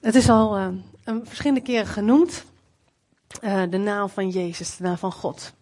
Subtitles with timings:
[0.00, 0.68] Het is al uh,
[1.04, 2.44] een verschillende keren genoemd.
[3.44, 5.52] Uh, de naam van Jezus, de naam van God.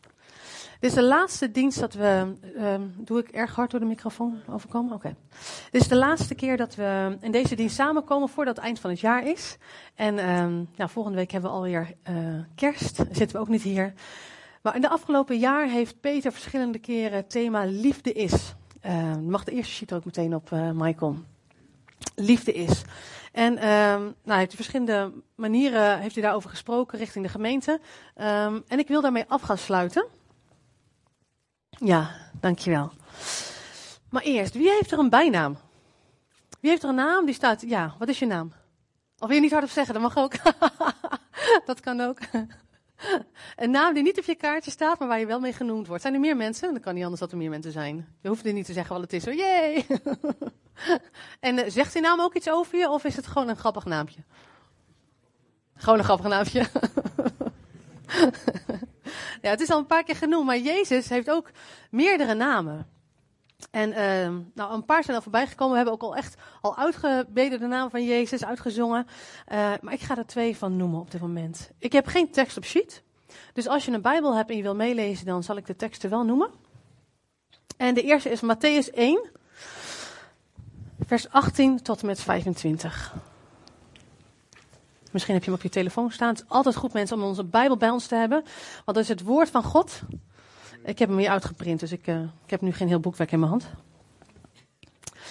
[0.80, 2.32] Dit is de laatste dienst dat we.
[2.57, 4.95] Uh, doe ik erg hard door de microfoon overkomen?
[4.95, 5.17] Oké.
[5.71, 8.91] Dit is de laatste keer dat we in deze dienst samenkomen voordat het eind van
[8.91, 9.57] het jaar is.
[9.95, 10.14] En
[10.77, 11.95] nou, volgende week hebben we alweer
[12.55, 12.96] kerst.
[12.96, 13.93] Dan zitten we ook niet hier.
[14.62, 18.55] Maar in de afgelopen jaar heeft Peter verschillende keren het thema liefde is.
[18.87, 21.16] Uh, mag de eerste sheet ook meteen op, Michael.
[22.14, 22.82] Liefde is.
[23.32, 27.80] En um, nou, heeft verschillende manieren heeft hij daarover gesproken richting de gemeente.
[28.16, 30.06] Um, en ik wil daarmee af gaan sluiten.
[31.69, 32.10] Ja,
[32.41, 32.92] dankjewel.
[34.10, 35.59] Maar eerst, wie heeft er een bijnaam?
[36.60, 38.52] Wie heeft er een naam die staat, ja, wat is je naam?
[39.18, 40.32] Of wil je niet hardop zeggen, dat mag ook.
[41.66, 42.18] dat kan ook.
[43.56, 46.02] Een naam die niet op je kaartje staat, maar waar je wel mee genoemd wordt.
[46.02, 46.73] Zijn er meer mensen?
[46.73, 48.16] Dan kan niet anders dat er meer mensen zijn.
[48.23, 49.27] Je hoeft er niet te zeggen wat het is.
[49.27, 49.87] Oh, jee!
[51.40, 53.84] en uh, zegt die naam ook iets over je, of is het gewoon een grappig
[53.84, 54.20] naampje?
[55.74, 56.60] Gewoon een grappig naampje.
[59.43, 61.51] ja, het is al een paar keer genoemd, maar Jezus heeft ook
[61.90, 62.96] meerdere namen.
[63.71, 63.96] En uh,
[64.54, 65.71] nou, een paar zijn al voorbij gekomen.
[65.71, 69.06] We hebben ook al echt al uitgebeden de naam van Jezus, uitgezongen.
[69.53, 71.71] Uh, maar ik ga er twee van noemen op dit moment.
[71.78, 73.03] Ik heb geen tekst op sheet.
[73.53, 76.10] Dus als je een Bijbel hebt en je wil meelezen, dan zal ik de teksten
[76.10, 76.50] wel noemen.
[77.77, 79.31] En de eerste is Matthäus 1,
[81.06, 83.15] vers 18 tot en met 25.
[85.10, 86.28] Misschien heb je hem op je telefoon staan.
[86.28, 88.43] Het is altijd goed, mensen, om onze Bijbel bij ons te hebben.
[88.84, 90.00] Want dat is het woord van God.
[90.87, 93.38] Ik heb hem hier uitgeprint, dus ik, uh, ik heb nu geen heel boekwerk in
[93.38, 93.66] mijn hand.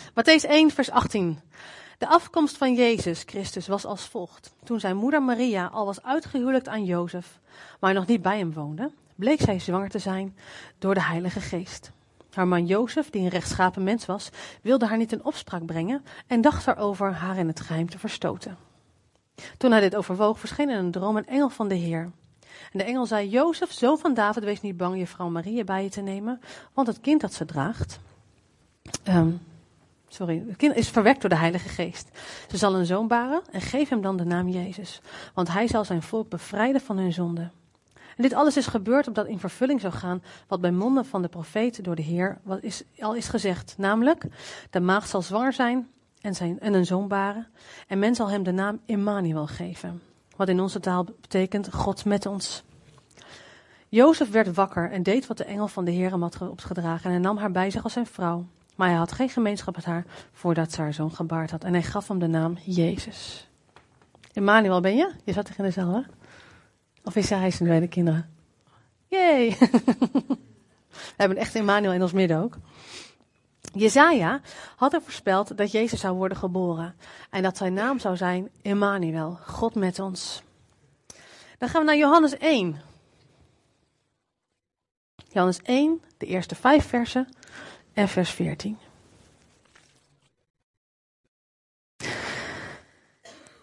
[0.09, 1.39] Matthäus 1, vers 18.
[1.97, 4.53] De afkomst van Jezus Christus was als volgt.
[4.64, 7.39] Toen zijn moeder Maria al was uitgehuwelijkt aan Jozef,
[7.80, 10.38] maar nog niet bij hem woonde, bleek zij zwanger te zijn
[10.78, 11.92] door de Heilige Geest.
[12.31, 14.30] Haar man Jozef, die een rechtschapen mens was,
[14.62, 18.58] wilde haar niet in opspraak brengen en dacht erover haar in het geheim te verstoten.
[19.58, 22.12] Toen hij dit overwoog, verscheen in een droom een engel van de Heer.
[22.72, 25.84] En de engel zei, Jozef, zoon van David, wees niet bang je vrouw Maria bij
[25.84, 26.41] je te nemen,
[26.74, 28.00] want het kind dat ze draagt,
[29.07, 29.41] um,
[30.07, 32.09] sorry, het kind is verwekt door de Heilige Geest.
[32.50, 35.02] Ze zal een zoon baren en geef hem dan de naam Jezus,
[35.34, 37.50] want hij zal zijn volk bevrijden van hun zonde.
[38.16, 41.28] En dit alles is gebeurd opdat in vervulling zou gaan wat bij monden van de
[41.28, 43.75] profeet door de Heer wat is, al is gezegd.
[43.78, 44.25] Namelijk,
[44.69, 45.88] de maagd zal zwanger zijn
[46.22, 47.47] en, zijn, en een zoon baren.
[47.88, 50.01] En men zal hem de naam Immanuel geven.
[50.35, 52.63] Wat in onze taal betekent God met ons.
[53.90, 57.06] Jozef werd wakker en deed wat de engel van de Heer hem had opgedragen.
[57.06, 58.45] En hij nam haar bij zich als zijn vrouw.
[58.75, 61.63] Maar hij had geen gemeenschap met haar voordat ze haar zoon gebaard had.
[61.63, 63.47] En hij gaf hem de naam Jezus.
[64.34, 65.12] Emmanuel, ben je?
[65.24, 66.01] Je zat er in de hè?
[67.03, 68.29] Of is hij zijn tweede kinderen?
[69.07, 69.57] Jee!
[70.90, 72.57] We hebben echt Emmanuel in ons midden ook.
[73.75, 74.41] Jezaja
[74.75, 76.96] had er voorspeld dat Jezus zou worden geboren.
[77.30, 80.41] En dat zijn naam zou zijn Emmanuel, God met ons.
[81.58, 82.81] Dan gaan we naar Johannes 1.
[85.28, 87.30] Johannes 1, de eerste vijf versen
[87.94, 88.78] en vers 14.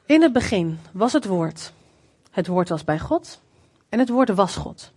[0.07, 1.73] In het begin was het woord.
[2.31, 3.41] Het woord was bij God
[3.89, 4.93] en het woord was God.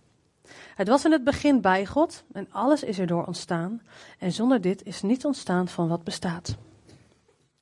[0.76, 3.82] Het was in het begin bij God en alles is erdoor ontstaan.
[4.18, 6.56] En zonder dit is niets ontstaan van wat bestaat.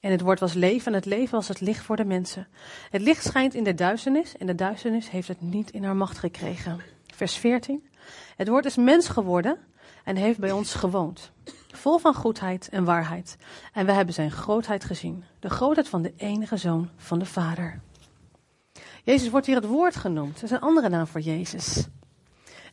[0.01, 2.49] En het woord was leven en het leven was het licht voor de mensen.
[2.91, 6.19] Het licht schijnt in de duisternis en de duisternis heeft het niet in haar macht
[6.19, 6.81] gekregen.
[7.07, 7.89] Vers 14.
[8.37, 9.59] Het woord is mens geworden
[10.05, 11.33] en heeft bij ons gewoond.
[11.69, 13.37] Vol van goedheid en waarheid.
[13.73, 15.25] En we hebben zijn grootheid gezien.
[15.39, 17.81] De grootheid van de enige zoon van de Vader.
[19.05, 20.35] Jezus wordt hier het woord genoemd.
[20.35, 21.89] Dat is een andere naam voor Jezus.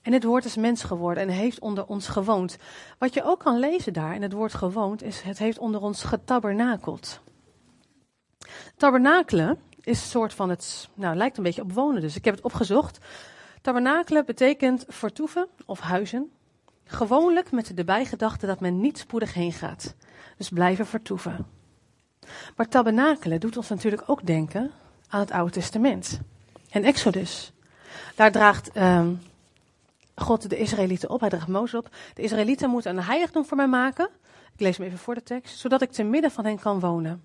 [0.01, 2.57] En het woord is mens geworden en heeft onder ons gewoond.
[2.97, 6.03] Wat je ook kan lezen daar in het woord gewoond is, het heeft onder ons
[6.03, 7.21] getabernakeld.
[8.77, 12.15] Tabernakelen is een soort van het, nou lijkt een beetje op wonen dus.
[12.15, 12.99] Ik heb het opgezocht.
[13.61, 16.31] Tabernakelen betekent vertoeven of huizen.
[16.85, 19.95] Gewoonlijk met de bijgedachte dat men niet spoedig heen gaat.
[20.37, 21.47] Dus blijven vertoeven.
[22.55, 24.71] Maar tabernakelen doet ons natuurlijk ook denken
[25.07, 26.19] aan het Oude Testament.
[26.69, 27.51] En Exodus.
[28.15, 29.21] Daar draagt um,
[30.21, 31.89] God de Israëlieten op, hij draagt Mozes op.
[32.13, 34.09] De Israëlieten moeten een heiligdom voor mij maken.
[34.53, 35.59] Ik lees hem even voor de tekst.
[35.59, 37.23] Zodat ik te midden van hen kan wonen.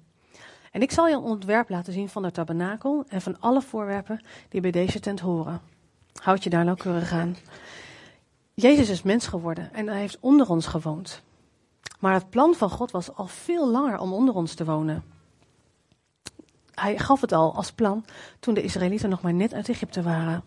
[0.73, 4.25] En ik zal je een ontwerp laten zien van de tabernakel en van alle voorwerpen
[4.49, 5.61] die bij deze tent horen.
[6.23, 7.37] Houd je daar nauwkeurig aan.
[8.55, 11.23] Jezus is mens geworden en hij heeft onder ons gewoond.
[11.99, 15.05] Maar het plan van God was al veel langer om onder ons te wonen.
[16.75, 18.05] Hij gaf het al als plan
[18.41, 20.45] toen de Israëlieten nog maar net uit Egypte waren.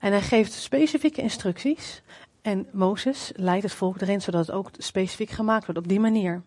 [0.00, 2.02] En hij geeft specifieke instructies.
[2.42, 6.42] En Mozes leidt het volk erin zodat het ook specifiek gemaakt wordt op die manier.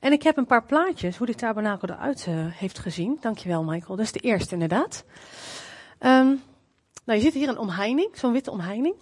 [0.00, 3.18] En ik heb een paar plaatjes hoe die tabernakel eruit uh, heeft gezien.
[3.20, 3.96] Dankjewel, Michael.
[3.96, 5.04] Dat is de eerste, inderdaad.
[6.00, 6.42] Um,
[7.04, 8.94] nou, je ziet hier een omheining, zo'n witte omheining.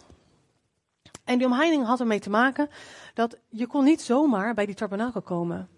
[1.25, 2.69] En die omheining had ermee te maken
[3.15, 5.69] dat je kon niet zomaar bij die tabernakel komen.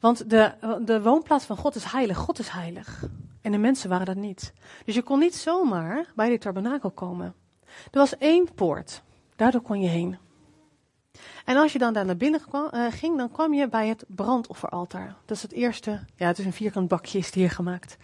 [0.00, 0.52] Want de,
[0.84, 2.16] de woonplaats van God is heilig.
[2.16, 3.04] God is heilig.
[3.46, 4.52] En de mensen waren dat niet.
[4.84, 7.34] Dus je kon niet zomaar bij die tabernakel komen.
[7.64, 9.02] Er was één poort.
[9.36, 10.18] Daardoor kon je heen.
[11.44, 14.04] En als je dan daar naar binnen kwam, uh, ging, dan kwam je bij het
[14.08, 15.16] brandofferaltaar.
[15.24, 17.96] Dat is het eerste, ja, het is een vierkant bakje is hier gemaakt.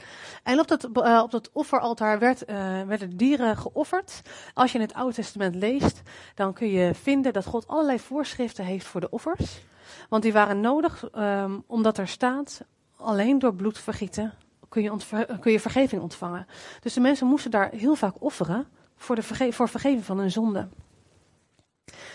[0.43, 4.23] En op dat, uh, op dat offeraltaar werd, uh, werden dieren geofferd.
[4.55, 6.03] Als je in het Oude Testament leest,
[6.35, 9.65] dan kun je vinden dat God allerlei voorschriften heeft voor de offers.
[10.09, 12.65] Want die waren nodig um, omdat er staat,
[12.97, 14.33] alleen door bloed vergieten
[14.72, 16.46] kun je, kun je vergeving ontvangen.
[16.80, 18.66] Dus de mensen moesten daar heel vaak offeren
[18.96, 20.69] voor, de voor vergeving van hun zonde.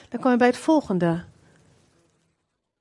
[0.10, 1.24] Dan kom je bij het volgende.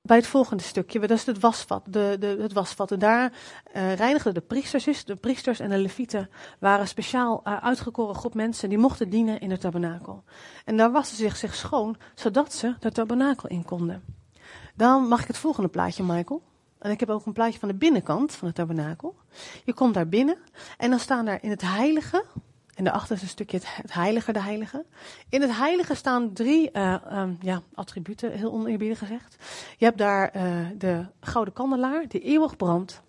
[0.01, 1.83] Bij het volgende stukje, dat is het wasvat.
[1.89, 2.91] De, de, het wasvat.
[2.91, 3.31] En daar
[3.75, 6.29] uh, reinigden de priesters, de priesters en de levieten
[6.59, 10.23] waren speciaal uh, uitgekoren groep mensen die mochten dienen in het tabernakel.
[10.65, 14.03] En daar wassen ze zich, zich schoon, zodat ze de tabernakel in konden.
[14.75, 16.41] Dan mag ik het volgende plaatje, Michael.
[16.79, 19.15] En ik heb ook een plaatje van de binnenkant van het tabernakel.
[19.63, 20.37] Je komt daar binnen
[20.77, 22.25] en dan staan daar in het heilige,
[22.75, 24.85] en daarachter is een stukje het, heilige, de heilige.
[25.29, 29.37] In het heilige staan drie uh, um, ja, attributen, heel oneerbiedig gezegd.
[29.77, 30.43] Je hebt daar uh,
[30.77, 33.01] de gouden kandelaar, die eeuwig brandt.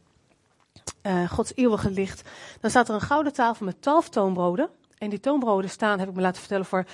[1.02, 2.28] Uh, Gods eeuwige licht.
[2.60, 4.68] Dan staat er een gouden tafel met twaalf toonbroden.
[4.98, 6.86] En die toonbroden staan, heb ik me laten vertellen, voor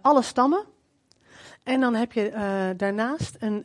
[0.00, 0.64] alle stammen.
[1.62, 3.64] En dan heb je daarnaast een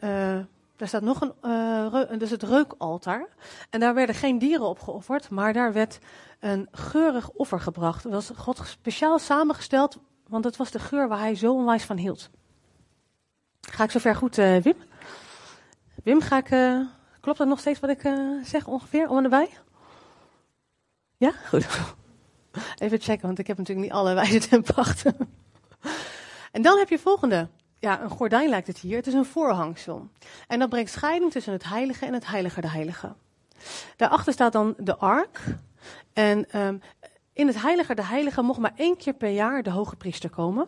[0.75, 3.27] daar staat nog een, dus het reukaltaar.
[3.69, 5.99] En daar werden geen dieren op geofferd, maar daar werd
[6.39, 8.03] een geurig offer gebracht.
[8.03, 11.97] Dat was God speciaal samengesteld, want het was de geur waar hij zo onwijs van
[11.97, 12.29] hield.
[13.61, 14.75] Ga ik zover goed, uh, Wim?
[16.03, 16.79] Wim, ga ik, uh,
[17.19, 18.01] klopt dat nog steeds wat ik
[18.43, 19.49] zeg ongeveer, om en erbij?
[21.17, 21.31] Ja?
[21.49, 21.67] Goed.
[22.83, 25.17] Even checken, want ik heb natuurlijk niet alle wijze ten pachten.
[26.51, 27.47] en dan heb je volgende
[27.85, 28.97] ja, een gordijn lijkt het hier.
[28.97, 30.07] Het is een voorhangsel.
[30.47, 33.13] En dat brengt scheiding tussen het heilige en het heilige de heilige.
[33.95, 35.43] Daarachter staat dan de ark.
[36.13, 36.81] En um,
[37.33, 40.67] in het heilige de heilige mocht maar één keer per jaar de hoge priester komen.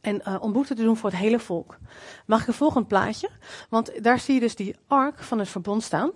[0.00, 1.78] En uh, om boete te doen voor het hele volk.
[2.26, 3.30] Mag ik een volgend plaatje?
[3.68, 6.10] Want daar zie je dus die ark van het verbond staan.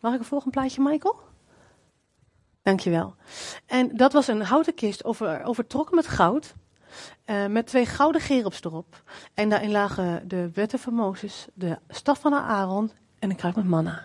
[0.00, 1.16] Mag ik een volgend plaatje, Michael?
[2.62, 3.14] Dankjewel.
[3.66, 6.54] En dat was een houten kist over, overtrokken met goud.
[7.26, 9.02] Uh, met twee gouden gerubs erop.
[9.34, 13.68] En daarin lagen de wetten van Mozes, de staf van Aaron en een kruik met
[13.68, 14.04] manna.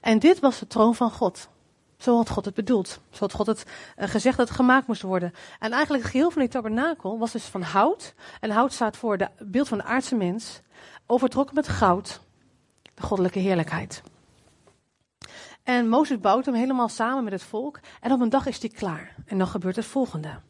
[0.00, 1.48] En dit was de troon van God.
[1.96, 3.00] Zo had God het bedoeld.
[3.10, 3.64] Zo had God het
[3.98, 5.32] uh, gezegd dat het gemaakt moest worden.
[5.58, 8.14] En eigenlijk het geheel van die tabernakel was dus van hout.
[8.40, 10.60] En hout staat voor het beeld van de aardse mens.
[11.06, 12.20] Overtrokken met goud.
[12.94, 14.02] De goddelijke heerlijkheid.
[15.62, 17.80] En Mozes bouwt hem helemaal samen met het volk.
[18.00, 19.14] En op een dag is hij klaar.
[19.26, 20.40] En dan gebeurt het volgende.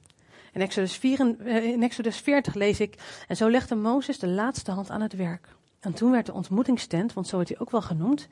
[0.52, 2.94] In Exodus, 4, eh, 40 lees ik,
[3.28, 5.48] en zo legde Mozes de laatste hand aan het werk.
[5.80, 8.28] En toen werd de ontmoetingstent, want zo werd hij ook wel genoemd,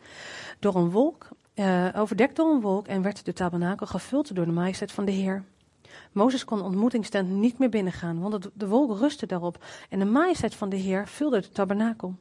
[0.58, 4.52] door een wolk, uh, overdekt door een wolk en werd de tabernakel gevuld door de
[4.52, 5.44] majesteit van de Heer.
[6.12, 10.55] Mozes kon de ontmoetingstent niet meer binnengaan, want de wolk rustte daarop en de majesteit
[10.55, 12.14] van de Heer vulde de tabernakel.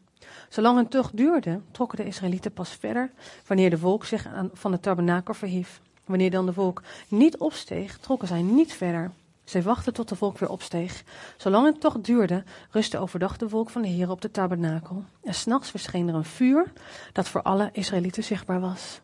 [0.50, 3.12] Zolang een tocht duurde, trokken de Israëlieten pas verder
[3.48, 5.81] wanneer de wolk zich van de tabernakel verhief.
[6.06, 9.12] Wanneer dan de wolk niet opsteeg, trokken zij niet verder.
[9.50, 11.03] Zij wachten tot de wolk weer opsteeg.
[11.38, 15.03] Zolang het toch duurde, rustte overdag de wolk van de Heer op de tabernakel.
[15.24, 16.72] En s'nachts verscheen er een vuur
[17.13, 19.01] dat voor alle Israëlieten zichtbaar was.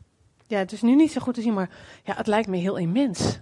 [0.47, 1.69] Ja, het is nu niet zo goed te zien, maar
[2.03, 3.39] ja, het lijkt me heel immens.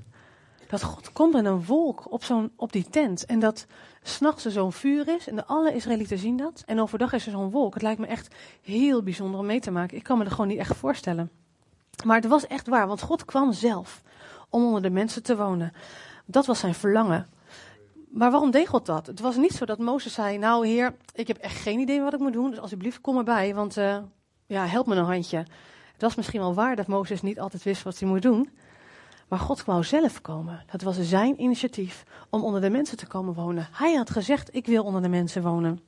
[0.68, 3.26] Dat God komt in een wolk op, zo'n, op die tent.
[3.26, 3.66] En dat
[4.04, 5.28] s'nachts er zo'n vuur is.
[5.28, 6.64] En de alle Israëlieten zien dat.
[6.66, 7.74] En overdag is er zo'n wolk.
[7.74, 9.98] Het lijkt me echt heel bijzonder om mee te maken.
[9.98, 11.32] Ik kan me er gewoon niet echt voorstellen.
[12.06, 14.02] Maar het was echt waar, want God kwam zelf
[14.50, 15.74] om onder de mensen te wonen.
[16.26, 17.28] Dat was zijn verlangen.
[18.14, 19.08] Maar waarom deed God dat?
[19.08, 22.14] Het was niet zo dat Mozes zei: Nou, heer, ik heb echt geen idee wat
[22.14, 23.98] ik moet doen, dus alsjeblieft kom erbij, want uh,
[24.46, 25.38] ja, help me een handje.
[25.94, 28.50] Het was misschien wel waar dat Mozes niet altijd wist wat hij moet doen.
[29.28, 30.64] Maar God wou zelf komen.
[30.72, 33.68] Dat was zijn initiatief om onder de mensen te komen wonen.
[33.72, 35.80] Hij had gezegd: Ik wil onder de mensen wonen.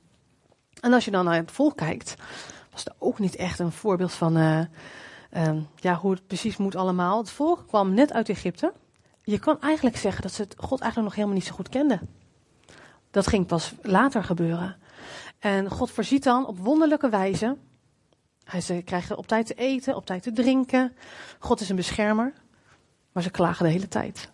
[0.80, 2.14] En als je dan naar het volk kijkt,
[2.72, 4.60] was dat ook niet echt een voorbeeld van uh,
[5.36, 7.18] uh, ja, hoe het precies moet allemaal.
[7.18, 8.72] Het volk kwam net uit Egypte
[9.26, 12.08] je kan eigenlijk zeggen dat ze het God eigenlijk nog helemaal niet zo goed kenden.
[13.10, 14.76] Dat ging pas later gebeuren.
[15.38, 17.56] En God voorziet dan op wonderlijke wijze.
[18.60, 20.96] Ze krijgen op tijd te eten, op tijd te drinken.
[21.38, 22.32] God is een beschermer.
[23.12, 24.30] Maar ze klagen de hele tijd.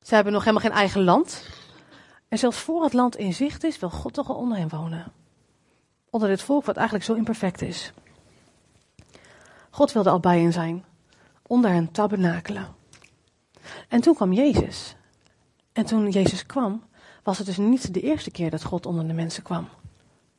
[0.00, 1.48] Ze hebben nog helemaal geen eigen land.
[2.28, 5.12] En zelfs voor het land in zicht is, wil God toch al onder hen wonen.
[6.10, 7.92] Onder dit volk wat eigenlijk zo imperfect is.
[9.70, 10.84] God wilde al bij hen zijn,
[11.42, 12.74] onder hen tabernakelen.
[13.88, 14.96] En toen kwam Jezus.
[15.72, 16.82] En toen Jezus kwam,
[17.22, 19.68] was het dus niet de eerste keer dat God onder de mensen kwam.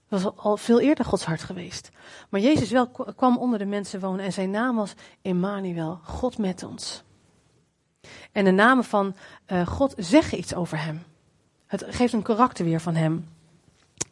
[0.08, 1.90] Het was al veel eerder Gods hart geweest.
[2.30, 6.64] Maar Jezus wel kwam onder de mensen wonen en zijn naam was Emmanuel, God met
[6.64, 7.04] ons.
[8.32, 9.16] En de namen van
[9.48, 11.04] uh, God zeggen iets over hem.
[11.66, 13.30] Het geeft een karakter weer van hem.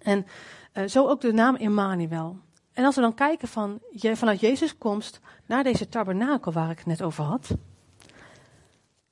[0.01, 0.25] En
[0.73, 2.37] uh, zo ook de naam Emmanuel.
[2.73, 6.87] En als we dan kijken van, vanuit Jezus' komst naar deze tabernakel waar ik het
[6.87, 7.49] net over had,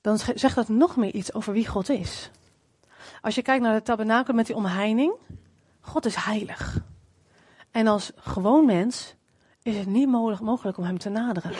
[0.04, 2.30] dan zegt dat nog meer iets over wie God is.
[3.20, 5.12] Als je kijkt naar de tabernakel met die omheining,
[5.80, 6.80] God is heilig.
[7.70, 9.14] En als gewoon mens
[9.62, 11.52] is het niet mogelijk om hem te naderen,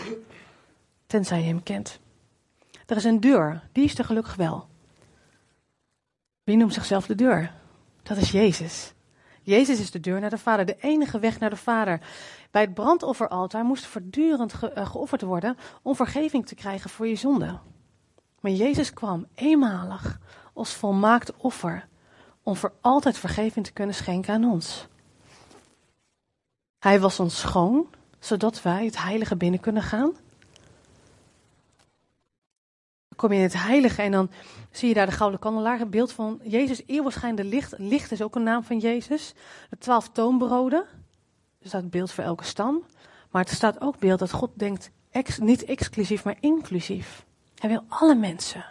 [1.07, 1.99] tenzij je hem kent.
[2.87, 4.67] Er is een deur, die is er gelukkig wel.
[6.43, 7.53] Wie noemt zichzelf de deur?
[8.03, 8.93] Dat is Jezus.
[9.43, 12.01] Jezus is de deur naar de Vader, de enige weg naar de Vader.
[12.51, 17.17] Bij het brandofferaltaar moest voortdurend ge uh, geofferd worden om vergeving te krijgen voor je
[17.17, 17.59] zonde.
[18.45, 20.19] Maar Jezus kwam eenmalig
[20.53, 21.89] als volmaakt offer
[22.43, 24.87] om voor altijd vergeving te kunnen schenken aan ons.
[26.79, 27.87] Hij was ons schoon,
[28.19, 30.13] zodat wij het heilige binnen kunnen gaan.
[33.09, 34.31] Dan kom je in het heilige en dan
[34.71, 37.75] zie je daar de gouden kandelaar, het beeld van Jezus, eeuwigschijnde licht.
[37.79, 39.35] Licht is ook een naam van Jezus.
[39.71, 40.85] De twaalf toonbroden,
[41.61, 42.85] er staat beeld voor elke stam.
[43.31, 47.25] Maar het staat ook beeld dat God denkt, ex, niet exclusief, maar inclusief.
[47.55, 48.65] Hij wil alle mensen.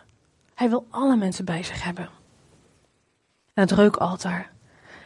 [0.53, 2.09] Hij wil alle mensen bij zich hebben.
[3.53, 4.51] En het reukaltaar.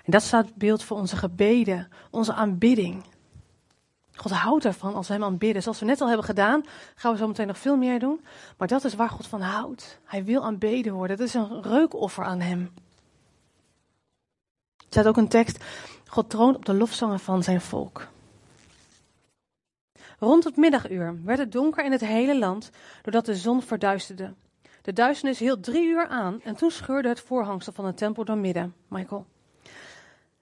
[0.04, 3.04] En dat staat beeld voor onze gebeden, onze aanbidding.
[4.14, 5.64] God houdt ervan als we hem aanbidden.
[5.64, 6.66] Zoals we net al hebben gedaan,
[6.96, 8.26] gaan we zo meteen nog veel meer doen.
[8.58, 10.00] Maar dat is waar God van houdt.
[10.04, 11.18] Hij wil aanbeden worden.
[11.18, 12.72] Het is een reukoffer aan hem.
[14.78, 15.64] Er staat ook een tekst.
[16.08, 18.08] God troont op de lofzangen van zijn volk.
[20.20, 22.70] Rond het middaguur werd het donker in het hele land,
[23.02, 24.34] doordat de zon verduisterde.
[24.82, 28.38] De duisternis hield drie uur aan en toen scheurde het voorhangsel van de tempel door
[28.38, 28.76] midden.
[28.88, 29.26] Michael.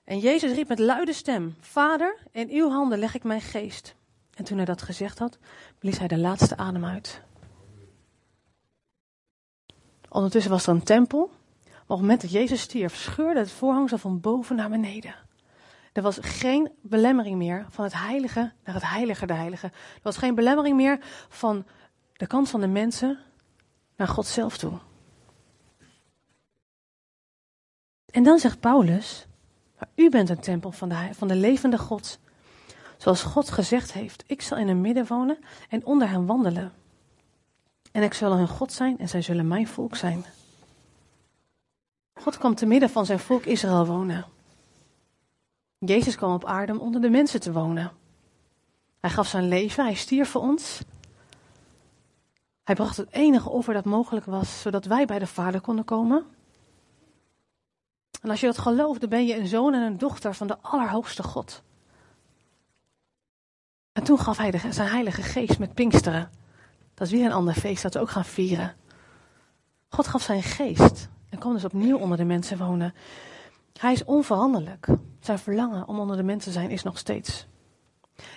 [0.04, 3.96] En Jezus riep met luide stem: Vader, in uw handen leg ik mijn geest.
[4.34, 5.38] En toen hij dat gezegd had,
[5.80, 7.22] blies hij de laatste adem uit.
[10.10, 11.32] Ondertussen was er een tempel.
[11.66, 15.16] Maar op het moment dat Jezus stierf, scheurde het voorhangsel van boven naar beneden.
[15.96, 19.72] Er was geen belemmering meer van het heilige naar het heilige der heiligen.
[19.72, 21.00] Er was geen belemmering meer
[21.30, 21.66] van
[22.14, 23.20] de kant van de mensen
[23.96, 24.80] naar God zelf toe.
[28.12, 29.28] En dan zegt Paulus,
[29.96, 32.20] u bent een tempel van de, van de levende God.
[32.98, 35.38] Zoals God gezegd heeft, ik zal in hun midden wonen
[35.70, 36.74] en onder hen wandelen.
[37.92, 40.26] En ik zal hun God zijn en zij zullen mijn volk zijn.
[42.14, 44.34] God kwam te midden van zijn volk Israël wonen.
[45.78, 47.92] Jezus kwam op aarde om onder de mensen te wonen.
[49.00, 50.82] Hij gaf zijn leven, hij stierf voor ons.
[52.64, 56.26] Hij bracht het enige offer dat mogelijk was, zodat wij bij de Vader konden komen.
[58.22, 60.58] En als je dat gelooft, dan ben je een zoon en een dochter van de
[60.62, 61.64] Allerhoogste God.
[63.92, 66.30] En toen gaf hij de, zijn Heilige Geest met Pinksteren.
[66.94, 68.76] Dat is weer een ander feest dat we ook gaan vieren.
[69.90, 72.94] God gaf zijn geest en kwam dus opnieuw onder de mensen wonen.
[73.80, 74.88] Hij is onveranderlijk.
[75.26, 77.48] Zijn verlangen om onder de mensen te zijn is nog steeds.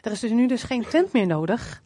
[0.02, 1.82] Er is dus nu dus geen tent meer nodig.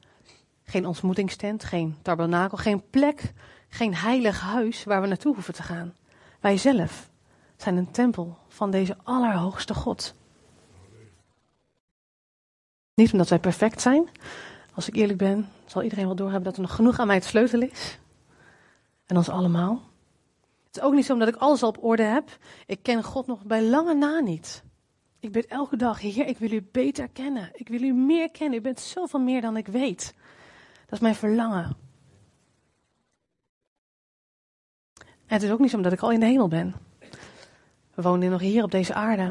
[0.62, 3.32] Geen ontmoetingstent, geen tabernakel, geen plek,
[3.68, 5.94] geen heilig huis waar we naartoe hoeven te gaan.
[6.40, 7.10] Wij zelf
[7.56, 10.14] zijn een tempel van deze Allerhoogste God.
[12.94, 14.08] Niet omdat wij perfect zijn.
[14.74, 17.28] Als ik eerlijk ben, zal iedereen wel doorhebben dat er nog genoeg aan mij te
[17.28, 17.98] sleutelen is.
[19.06, 19.82] En ons allemaal.
[20.66, 22.38] Het is ook niet zo omdat ik alles al op orde heb.
[22.66, 24.62] Ik ken God nog bij lange na niet.
[25.22, 27.50] Ik bid elke dag, Heer, ik wil u beter kennen.
[27.52, 28.58] Ik wil u meer kennen.
[28.58, 30.14] U bent zoveel meer dan ik weet.
[30.84, 31.76] Dat is mijn verlangen.
[34.98, 36.74] En het is ook niet zo omdat ik al in de hemel ben.
[37.94, 39.22] We wonen nog hier op deze aarde.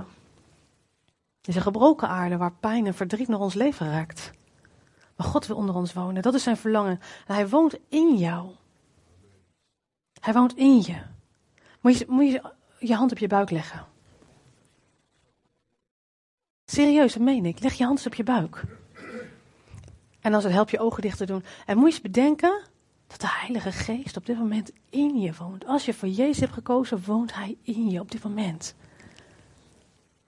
[1.38, 4.32] Het is een gebroken aarde waar pijn en verdriet nog ons leven raakt.
[5.16, 6.22] Maar God wil onder ons wonen.
[6.22, 7.00] Dat is zijn verlangen.
[7.28, 8.50] En hij woont in jou.
[10.20, 11.02] Hij woont in je.
[11.82, 13.91] Moet je, moet je je hand op je buik leggen.
[16.72, 17.60] Serieus, dat meen ik.
[17.60, 18.64] Leg je hand eens op je buik.
[20.20, 21.44] En als het helpt je ogen dicht te doen.
[21.66, 22.62] En moet je eens bedenken
[23.08, 25.66] dat de Heilige Geest op dit moment in je woont.
[25.66, 28.76] Als je voor Jezus hebt gekozen, woont Hij in je op dit moment.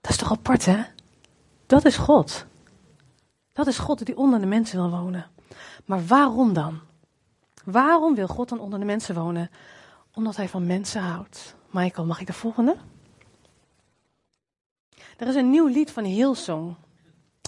[0.02, 0.84] Dat is toch apart, hè?
[1.66, 2.46] Dat is God.
[3.54, 5.26] Dat is God die onder de mensen wil wonen.
[5.86, 6.80] Maar waarom dan?
[7.66, 9.50] Waarom wil God dan onder de mensen wonen?
[10.14, 11.56] Omdat hij van mensen houdt.
[11.72, 12.78] Michael, mag ik de volgende?
[15.18, 16.76] Er is een nieuw lied van Hillsong.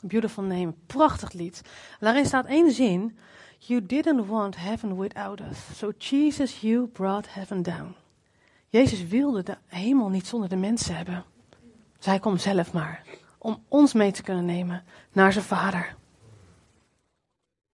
[0.03, 1.61] Beautiful name, prachtig lied.
[1.99, 3.17] Daarin staat één zin.
[3.57, 5.77] You didn't want heaven without us.
[5.77, 7.95] So Jesus, you brought heaven down.
[8.67, 11.23] Jezus wilde de hemel niet zonder de mensen hebben.
[11.99, 13.03] Zij komt zelf maar.
[13.37, 15.95] Om ons mee te kunnen nemen naar zijn vader.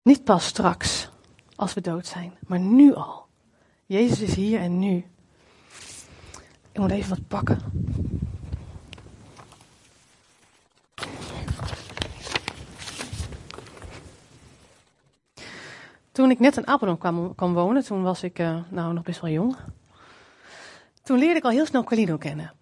[0.01, 1.09] Niet pas straks,
[1.55, 3.25] als we dood zijn, maar nu al.
[3.85, 5.05] Jezus is hier en nu.
[6.71, 7.59] Ik moet even wat pakken.
[16.19, 19.31] Toen ik net in Apeldoorn kwam, wonen, toen was ik uh, nou nog best wel
[19.31, 19.55] jong.
[21.03, 22.53] Toen leerde ik al heel snel Carlino kennen.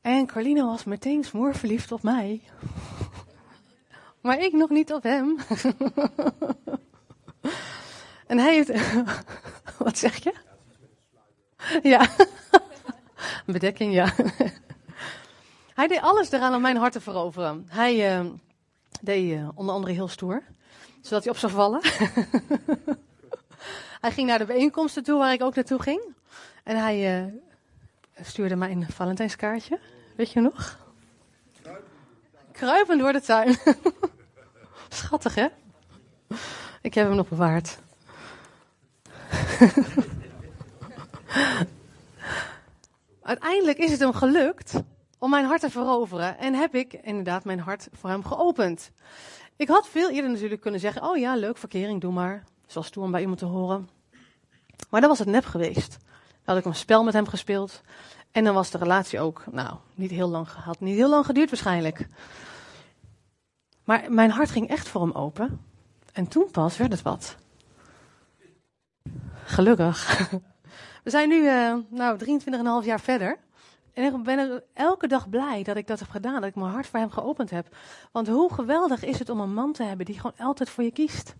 [0.00, 2.40] En Carlino was meteen verliefd op mij.
[4.22, 5.38] Maar ik nog niet op hem.
[8.30, 8.72] en hij heeft.
[9.84, 10.34] Wat zeg je?
[11.82, 12.08] Ja.
[13.46, 14.12] Bedekking, ja.
[15.74, 17.66] hij deed alles eraan om mijn hart te veroveren.
[17.68, 18.26] Hij uh,
[19.00, 20.42] deed uh, onder andere heel stoer,
[21.00, 21.80] zodat hij op zou vallen.
[24.00, 26.00] hij ging naar de bijeenkomsten toe waar ik ook naartoe ging.
[26.64, 27.32] En hij uh,
[28.22, 29.78] stuurde mij een Valentijnskaartje.
[30.16, 30.78] Weet je nog?
[32.52, 33.56] Kruipend door de tuin.
[34.88, 35.46] Schattig, hè?
[36.82, 37.78] Ik heb hem nog bewaard.
[43.22, 44.74] Uiteindelijk is het hem gelukt
[45.18, 46.38] om mijn hart te veroveren.
[46.38, 48.90] En heb ik inderdaad mijn hart voor hem geopend.
[49.60, 52.44] Ik had veel eerder natuurlijk kunnen zeggen: Oh ja, leuk, verkering, doe maar.
[52.66, 53.88] Zoals toen om bij iemand te horen.
[54.90, 55.98] Maar dat was het nep geweest.
[56.00, 57.82] Dan had ik een spel met hem gespeeld.
[58.30, 60.80] En dan was de relatie ook, nou, niet heel lang gehad.
[60.80, 62.06] Niet heel lang geduurd waarschijnlijk.
[63.84, 65.60] Maar mijn hart ging echt voor hem open.
[66.12, 67.36] En toen pas werd het wat.
[69.44, 70.28] Gelukkig.
[71.04, 72.18] We zijn nu, uh, nou,
[72.82, 73.38] 23,5 jaar verder.
[74.00, 76.40] En ik ben elke dag blij dat ik dat heb gedaan.
[76.40, 77.76] Dat ik mijn hart voor hem geopend heb.
[78.12, 80.90] Want hoe geweldig is het om een man te hebben die gewoon altijd voor je
[80.90, 81.34] kiest.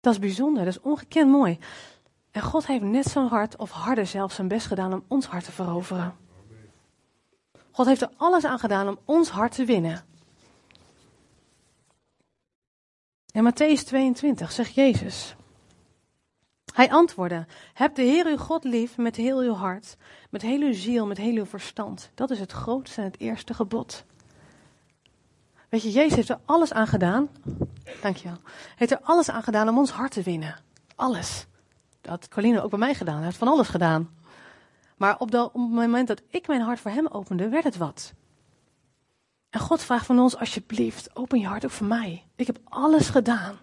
[0.00, 1.58] Dat is bijzonder, dat is ongekend mooi.
[2.30, 5.44] En God heeft net zo'n hart, of harder zelfs, zijn best gedaan om ons hart
[5.44, 6.16] te veroveren.
[7.70, 10.04] God heeft er alles aan gedaan om ons hart te winnen.
[13.30, 15.36] In Matthäus 22 zegt Jezus.
[16.74, 19.96] Hij antwoordde: Heb de Heer uw God lief met heel uw hart,
[20.30, 22.10] met heel uw ziel, met heel uw verstand.
[22.14, 24.04] Dat is het grootste en het eerste gebod.
[25.68, 27.28] Weet je, Jezus heeft er alles aan gedaan.
[28.02, 28.38] Dankjewel.
[28.76, 30.60] Heeft er alles aan gedaan om ons hart te winnen.
[30.94, 31.46] Alles.
[32.00, 33.16] Dat had Coline ook bij mij gedaan.
[33.16, 34.10] Hij heeft van alles gedaan.
[34.96, 37.76] Maar op, de, op het moment dat ik mijn hart voor hem opende, werd het
[37.76, 38.12] wat.
[39.50, 42.24] En God vraagt van ons, alsjeblieft, open je hart ook voor mij.
[42.36, 43.58] Ik heb alles gedaan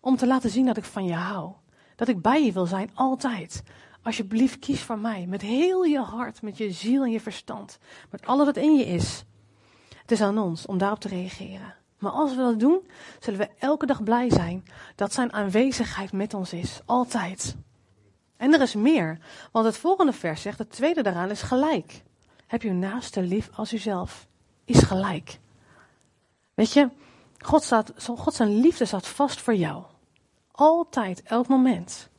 [0.00, 1.52] om te laten zien dat ik van je hou.
[1.96, 3.62] Dat ik bij je wil zijn, altijd.
[4.02, 5.26] Alsjeblieft, kies voor mij.
[5.28, 7.78] Met heel je hart, met je ziel en je verstand.
[8.10, 9.24] Met alles wat in je is.
[9.96, 11.74] Het is aan ons om daarop te reageren.
[11.98, 12.86] Maar als we dat doen,
[13.20, 16.80] zullen we elke dag blij zijn dat zijn aanwezigheid met ons is.
[16.84, 17.56] Altijd.
[18.36, 19.18] En er is meer.
[19.52, 22.02] Want het volgende vers zegt, het tweede daaraan is gelijk.
[22.46, 24.26] Heb je naaste lief als uzelf.
[24.64, 25.38] Is gelijk.
[26.54, 26.88] Weet je,
[27.38, 29.84] God, staat, God zijn liefde staat vast voor jou.
[30.56, 32.10] Altijd, elk moment.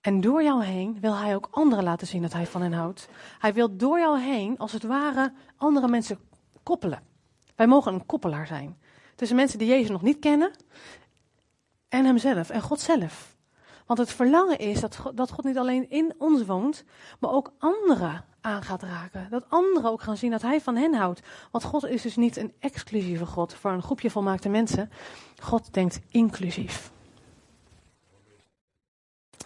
[0.00, 3.08] En door jou heen wil hij ook anderen laten zien dat hij van hen houdt.
[3.38, 6.18] Hij wil door jou heen, als het ware, andere mensen
[6.62, 7.02] koppelen.
[7.56, 8.78] Wij mogen een koppelaar zijn.
[9.14, 10.50] Tussen mensen die Jezus nog niet kennen
[11.88, 13.36] en hemzelf en God zelf.
[13.86, 16.84] Want het verlangen is dat dat God niet alleen in ons woont,
[17.20, 19.26] maar ook anderen aan gaat raken.
[19.30, 21.22] Dat anderen ook gaan zien dat Hij van hen houdt.
[21.50, 24.90] Want God is dus niet een exclusieve God voor een groepje volmaakte mensen.
[25.42, 26.94] God denkt inclusief.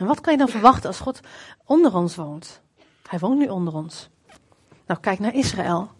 [0.00, 1.20] En wat kan je dan verwachten als God
[1.64, 2.60] onder ons woont?
[3.08, 4.08] Hij woont nu onder ons.
[4.86, 5.90] Nou, kijk naar Israël.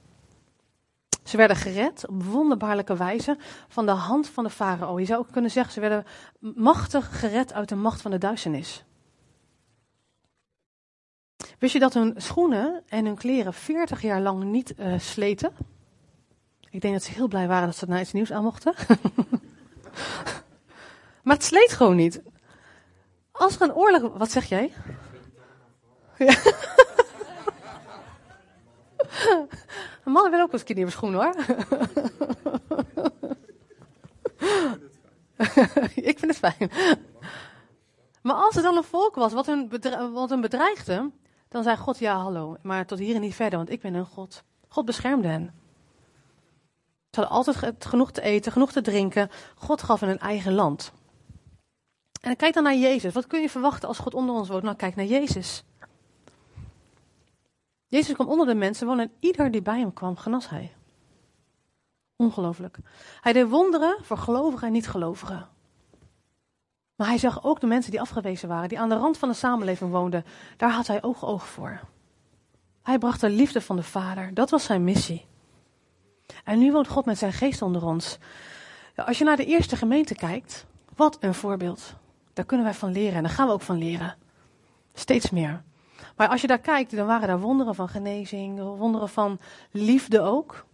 [1.25, 3.37] Ze werden gered op wonderbaarlijke wijze
[3.69, 4.99] van de hand van de farao.
[4.99, 6.05] Je zou ook kunnen zeggen, ze werden
[6.39, 8.85] machtig gered uit de macht van de duisternis.
[11.59, 15.53] Wist je dat hun schoenen en hun kleren 40 jaar lang niet uh, sleten?
[16.71, 18.75] Ik denk dat ze heel blij waren dat ze naar iets nieuws aan mochten.
[21.25, 22.23] maar het sleet gewoon niet.
[23.41, 24.13] Als er een oorlog.
[24.19, 24.73] Wat zeg jij?
[26.19, 26.37] Ja.
[30.05, 31.35] Een man wil ook eens een keer schoenen hoor.
[36.11, 36.71] ik vind het fijn.
[38.23, 39.71] Maar als er dan een volk was wat hun,
[40.13, 41.11] wat hun bedreigde,
[41.49, 44.07] dan zei God ja hallo, maar tot hier en niet verder, want ik ben een
[44.07, 44.43] God.
[44.69, 45.55] God beschermde hen.
[47.11, 49.31] Ze hadden altijd genoeg te eten, genoeg te drinken.
[49.55, 50.93] God gaf hen een eigen land.
[52.21, 53.13] En kijk dan naar Jezus.
[53.13, 54.63] Wat kun je verwachten als God onder ons woont?
[54.63, 55.65] Nou, kijk naar Jezus.
[57.87, 60.73] Jezus kwam onder de mensen wonen en ieder die bij hem kwam, genas hij.
[62.17, 62.79] Ongelooflijk.
[63.21, 65.49] Hij deed wonderen voor gelovigen en niet-gelovigen.
[66.97, 69.35] Maar hij zag ook de mensen die afgewezen waren, die aan de rand van de
[69.35, 70.25] samenleving woonden.
[70.57, 71.81] Daar had hij oog oog voor.
[72.83, 74.35] Hij bracht de liefde van de Vader.
[74.35, 75.27] Dat was zijn missie.
[76.45, 78.19] En nu woont God met zijn geest onder ons.
[78.97, 81.95] Als je naar de eerste gemeente kijkt, wat een voorbeeld.
[82.41, 84.17] Daar kunnen wij van leren en daar gaan we ook van leren.
[84.95, 85.63] Steeds meer.
[86.17, 89.39] Maar als je daar kijkt, dan waren daar wonderen van genezing, wonderen van
[89.71, 90.67] liefde ook.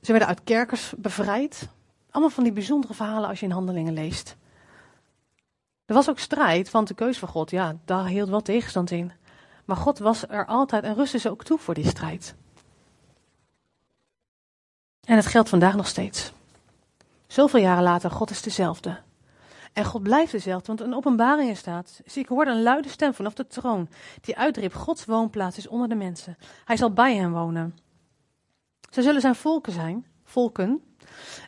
[0.00, 1.68] Ze werden uit kerkers bevrijd.
[2.10, 4.36] Allemaal van die bijzondere verhalen als je in handelingen leest.
[5.86, 9.12] Er was ook strijd, want de keus van God, ja, daar hield wel tegenstand in.
[9.64, 12.34] Maar God was er altijd en rustte ze ook toe voor die strijd.
[15.04, 16.32] En het geldt vandaag nog steeds.
[17.26, 19.00] Zoveel jaren later, God is dezelfde.
[19.72, 22.00] En God blijft dezelfde, want een openbaring staat.
[22.04, 23.88] Zie, ik hoorde een luide stem vanaf de troon,
[24.20, 26.36] die uitriep, Gods woonplaats is onder de mensen.
[26.64, 27.78] Hij zal bij hen wonen.
[28.90, 30.82] Ze zullen zijn volken zijn, volken.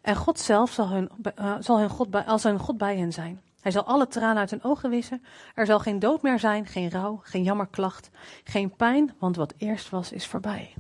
[0.03, 3.13] En God zelf zal hun, uh, zal hun God bij, als hun God bij hen
[3.13, 3.41] zijn.
[3.61, 5.25] Hij zal alle tranen uit hun ogen wissen.
[5.55, 8.11] Er zal geen dood meer zijn, geen rouw, geen jammerklacht,
[8.45, 10.75] geen pijn, want wat eerst was, is voorbij.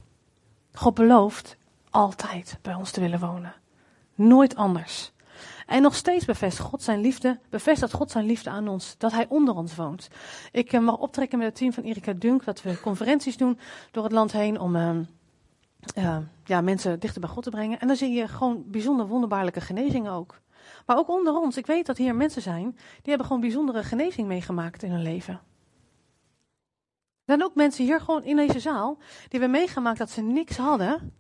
[0.72, 1.56] God belooft
[1.90, 3.54] altijd bij ons te willen wonen.
[4.14, 5.12] Nooit anders.
[5.66, 9.26] En nog steeds bevestigt God zijn liefde, bevestigt God zijn liefde aan ons, dat hij
[9.28, 10.08] onder ons woont.
[10.52, 13.58] Ik uh, mag optrekken met het team van Erika Dunk, dat we conferenties doen
[13.90, 14.90] door het land heen om uh,
[15.98, 17.80] uh, ja, mensen dichter bij God te brengen.
[17.80, 20.40] En dan zie je gewoon bijzonder wonderbaarlijke genezingen ook.
[20.86, 24.28] Maar ook onder ons, ik weet dat hier mensen zijn, die hebben gewoon bijzondere genezing
[24.28, 25.40] meegemaakt in hun leven.
[27.26, 31.12] Zijn ook mensen hier gewoon in deze zaal, die hebben meegemaakt dat ze niks hadden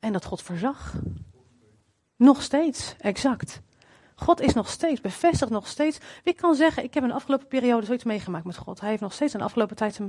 [0.00, 0.94] en dat God voorzag.
[2.22, 3.60] Nog steeds, exact.
[4.14, 5.98] God is nog steeds, bevestigt nog steeds.
[6.24, 8.80] Wie kan zeggen, ik heb in de afgelopen periode zoiets meegemaakt met God.
[8.80, 10.00] Hij heeft nog steeds in de afgelopen tijd,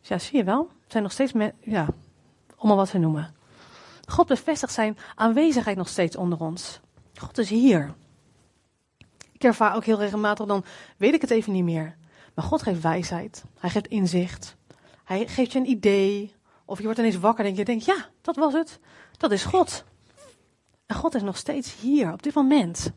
[0.00, 1.86] ja zie je wel, zijn nog steeds, met, ja,
[2.56, 3.34] om wat te noemen.
[4.08, 6.80] God bevestigt zijn aanwezigheid nog steeds onder ons.
[7.14, 7.94] God is hier.
[9.32, 10.64] Ik ervaar ook heel regelmatig, dan
[10.96, 11.96] weet ik het even niet meer.
[12.34, 13.44] Maar God geeft wijsheid.
[13.58, 14.56] Hij geeft inzicht.
[15.04, 16.34] Hij geeft je een idee.
[16.64, 18.78] Of je wordt ineens wakker en je denkt, ja, dat was het.
[19.18, 19.84] Dat is God.
[20.92, 22.92] En God is nog steeds hier, op dit moment.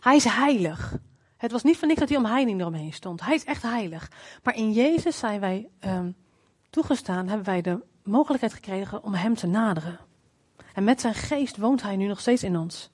[0.00, 0.98] Hij is heilig.
[1.36, 3.24] Het was niet van niks dat hij om heining eromheen stond.
[3.24, 4.10] Hij is echt heilig.
[4.42, 6.16] Maar in Jezus zijn wij um,
[6.70, 9.98] toegestaan, hebben wij de mogelijkheid gekregen om hem te naderen.
[10.74, 12.90] En met zijn geest woont hij nu nog steeds in ons.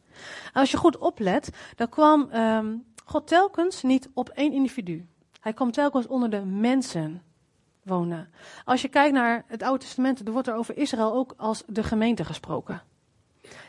[0.52, 5.06] Als je goed oplet, dan kwam um, God telkens niet op één individu.
[5.40, 7.22] Hij kwam telkens onder de mensen
[7.82, 8.28] wonen.
[8.64, 11.82] Als je kijkt naar het Oude Testament, er wordt er over Israël ook als de
[11.82, 12.82] gemeente gesproken.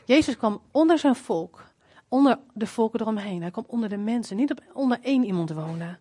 [0.07, 1.63] Jezus kwam onder zijn volk,
[2.07, 3.41] onder de volken eromheen.
[3.41, 5.99] Hij kwam onder de mensen, niet onder één iemand wonen.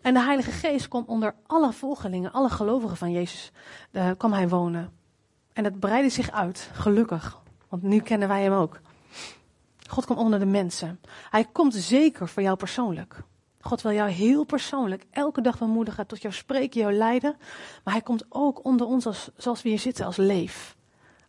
[0.00, 3.52] En de Heilige Geest kwam onder alle volgelingen, alle gelovigen van Jezus,
[3.92, 4.92] uh, kwam hij wonen.
[5.52, 8.80] En dat breidde zich uit, gelukkig, want nu kennen wij hem ook.
[9.88, 11.00] God komt onder de mensen.
[11.30, 13.22] Hij komt zeker voor jou persoonlijk.
[13.60, 17.36] God wil jou heel persoonlijk elke dag bemoedigen, tot jou spreken, jou leiden.
[17.84, 20.76] Maar hij komt ook onder ons als, zoals we hier zitten, als leef.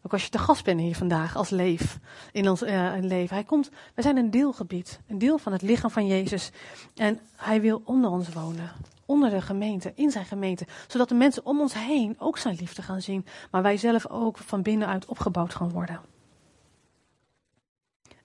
[0.01, 1.99] Ook als je te gast bent hier vandaag, als leef
[2.31, 3.35] in ons uh, leven.
[3.35, 6.51] Hij komt, wij zijn een deelgebied, een deel van het lichaam van Jezus.
[6.95, 8.71] En hij wil onder ons wonen,
[9.05, 10.67] onder de gemeente, in zijn gemeente.
[10.87, 13.25] Zodat de mensen om ons heen ook zijn liefde gaan zien.
[13.51, 15.99] Maar wij zelf ook van binnenuit opgebouwd gaan worden.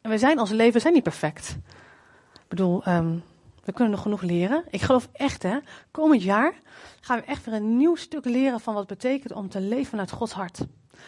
[0.00, 1.58] En we zijn als leven zijn niet perfect.
[2.32, 3.22] Ik bedoel, um,
[3.64, 4.64] we kunnen nog genoeg leren.
[4.70, 5.58] Ik geloof echt, hè,
[5.90, 6.54] komend jaar
[7.00, 10.10] gaan we echt weer een nieuw stuk leren van wat betekent om te leven vanuit
[10.10, 10.66] Gods hart.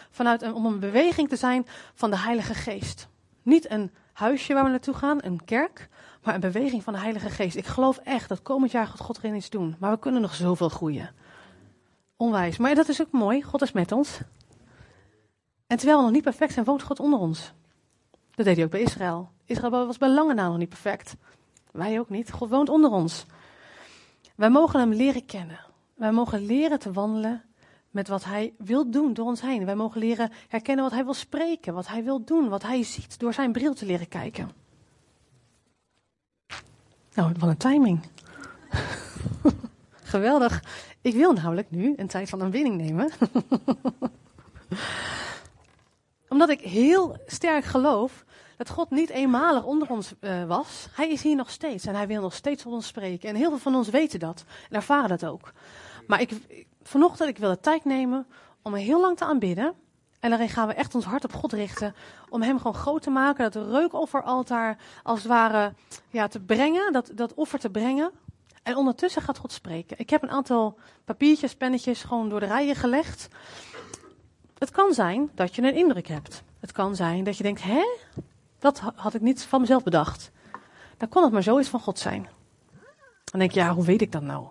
[0.09, 3.07] Vanuit om een beweging te zijn van de Heilige Geest.
[3.41, 5.89] Niet een huisje waar we naartoe gaan, een kerk,
[6.23, 7.55] maar een beweging van de Heilige Geest.
[7.55, 9.75] Ik geloof echt dat komend jaar God erin iets doen.
[9.79, 11.09] Maar we kunnen nog zoveel groeien.
[12.17, 12.57] Onwijs.
[12.57, 13.41] Maar dat is ook mooi.
[13.41, 14.19] God is met ons.
[15.67, 17.53] En terwijl we nog niet perfect zijn, woont God onder ons.
[18.35, 19.29] Dat deed hij ook bij Israël.
[19.45, 21.15] Israël was bij lange na nog niet perfect.
[21.71, 22.31] Wij ook niet.
[22.31, 23.25] God woont onder ons.
[24.35, 25.59] Wij mogen hem leren kennen.
[25.93, 27.43] Wij mogen leren te wandelen
[27.91, 29.65] met wat hij wil doen door ons heen.
[29.65, 33.19] Wij mogen leren herkennen wat hij wil spreken, wat hij wil doen, wat hij ziet,
[33.19, 34.51] door zijn bril te leren kijken.
[37.13, 38.01] Nou, wat een timing.
[40.03, 40.63] Geweldig.
[41.01, 43.11] Ik wil namelijk nu een tijd van aanwinning nemen.
[46.29, 48.25] Omdat ik heel sterk geloof
[48.57, 50.87] dat God niet eenmalig onder ons uh, was.
[50.91, 53.29] Hij is hier nog steeds en hij wil nog steeds tot ons spreken.
[53.29, 55.53] En heel veel van ons weten dat en ervaren dat ook.
[56.07, 56.31] Maar ik,
[56.87, 58.27] vanochtend, ik wil de tijd nemen
[58.61, 59.73] om heel lang te aanbidden.
[60.19, 61.95] En daarin gaan we echt ons hart op God richten.
[62.29, 63.51] Om hem gewoon groot te maken.
[63.51, 65.73] Dat reukofferaltaar als het ware
[66.09, 66.93] ja, te brengen.
[66.93, 68.11] Dat, dat offer te brengen.
[68.63, 69.99] En ondertussen gaat God spreken.
[69.99, 73.27] Ik heb een aantal papiertjes, pennetjes gewoon door de rijen gelegd.
[74.57, 76.43] Het kan zijn dat je een indruk hebt.
[76.59, 77.83] Het kan zijn dat je denkt, hè?
[78.59, 80.31] Dat had ik niet van mezelf bedacht.
[80.97, 82.27] Dan kon het maar zoiets van God zijn.
[83.23, 84.47] Dan denk je, ja, hoe weet ik dat nou?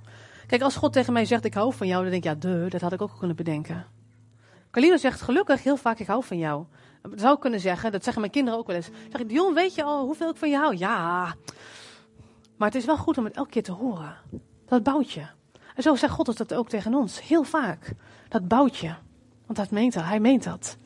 [0.47, 2.67] Kijk, als God tegen mij zegt, ik hou van jou, dan denk ik, ja, de,
[2.69, 3.87] dat had ik ook kunnen bedenken.
[4.71, 6.65] Carlino zegt gelukkig heel vaak, ik hou van jou.
[7.03, 8.91] Dat zou ik kunnen zeggen, dat zeggen mijn kinderen ook wel eens.
[9.11, 10.77] Zeg ik, Dion, weet je al hoeveel ik van je hou?
[10.77, 11.35] Ja.
[12.57, 14.17] Maar het is wel goed om het elke keer te horen.
[14.67, 15.27] Dat bouwt je.
[15.75, 17.93] En zo zegt God dat ook tegen ons, heel vaak.
[18.29, 18.95] Dat bouwt je.
[19.47, 20.77] Want dat meent hij, meent dat.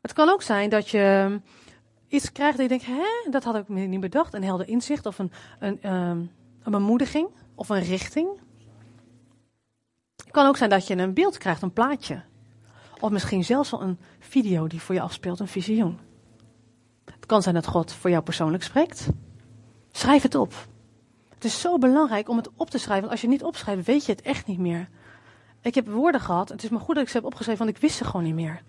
[0.00, 1.40] Het kan ook zijn dat je
[2.08, 4.34] iets krijgt en je denkt, hè, dat had ik niet bedacht.
[4.34, 6.30] Een helder inzicht of een, een, um,
[6.62, 8.28] een bemoediging of een richting.
[10.16, 12.22] Het kan ook zijn dat je een beeld krijgt, een plaatje.
[13.00, 15.98] Of misschien zelfs wel een video die voor je afspeelt, een visioen.
[17.04, 19.08] Het kan zijn dat God voor jou persoonlijk spreekt.
[19.90, 20.54] Schrijf het op.
[21.34, 23.00] Het is zo belangrijk om het op te schrijven.
[23.00, 24.88] Want als je niet opschrijft, weet je het echt niet meer.
[25.60, 26.48] Ik heb woorden gehad.
[26.48, 28.34] Het is maar goed dat ik ze heb opgeschreven, want ik wist ze gewoon niet
[28.34, 28.62] meer.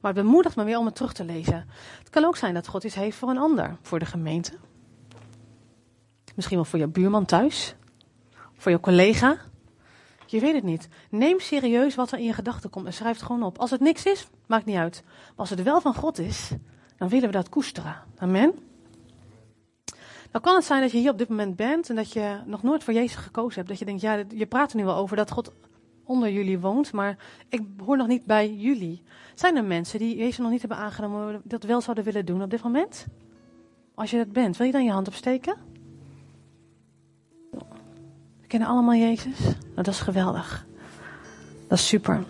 [0.00, 1.68] Maar het bemoedigt me weer om het terug te lezen.
[1.98, 3.76] Het kan ook zijn dat God iets heeft voor een ander.
[3.82, 4.52] Voor de gemeente.
[6.34, 7.74] Misschien wel voor je buurman thuis.
[8.64, 9.36] Voor je collega.
[10.26, 10.88] Je weet het niet.
[11.10, 13.58] Neem serieus wat er in je gedachten komt en schrijf het gewoon op.
[13.58, 15.02] Als het niks is, maakt niet uit.
[15.04, 16.50] Maar als het wel van God is,
[16.96, 17.96] dan willen we dat koesteren.
[18.16, 18.52] Amen.
[20.30, 22.62] Dan kan het zijn dat je hier op dit moment bent en dat je nog
[22.62, 23.68] nooit voor Jezus gekozen hebt.
[23.68, 25.52] Dat je denkt, ja, je praat er nu wel over dat God
[26.04, 27.16] onder jullie woont, maar
[27.48, 29.02] ik hoor nog niet bij jullie.
[29.34, 32.50] Zijn er mensen die Jezus nog niet hebben aangenomen, dat wel zouden willen doen op
[32.50, 33.06] dit moment?
[33.94, 35.73] Als je dat bent, wil je dan je hand opsteken?
[38.54, 39.38] Kennen allemaal Jezus.
[39.40, 40.66] Nou, dat is geweldig.
[41.68, 42.24] Dat is super.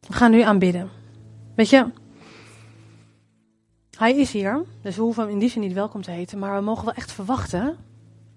[0.00, 0.90] We gaan nu aanbidden.
[1.54, 1.86] Weet je,
[3.96, 6.56] hij is hier, dus we hoeven hem in die zin niet welkom te heten, maar
[6.56, 7.76] we mogen wel echt verwachten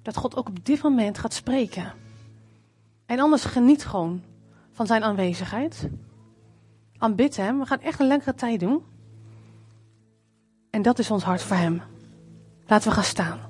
[0.01, 1.93] dat God ook op dit moment gaat spreken.
[3.05, 4.21] En anders geniet gewoon
[4.71, 5.89] van zijn aanwezigheid.
[6.97, 7.59] Aanbid hem.
[7.59, 8.83] We gaan echt een lekkere tijd doen.
[10.69, 11.81] En dat is ons hart voor hem.
[12.67, 13.48] Laten we gaan staan.